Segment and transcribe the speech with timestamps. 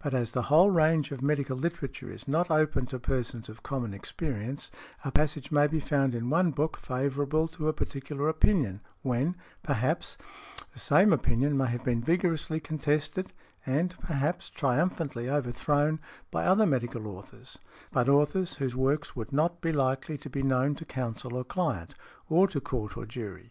[0.00, 3.94] But as the whole range of medical literature is not open to persons of common
[3.94, 4.72] experience,
[5.04, 10.18] a passage may be found in one book favorable to a particular opinion, when, perhaps,
[10.72, 13.32] the same opinion may have been vigorously contested,
[13.64, 16.00] and, perhaps, triumphantly overthrown,
[16.32, 17.56] by other medical authors,
[17.92, 21.94] but authors whose works would not be likely to be known to counsel or client,
[22.28, 23.48] or to Court or jury.